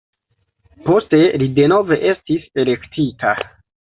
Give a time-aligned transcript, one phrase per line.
[0.85, 3.37] Poste li denove estis elektita.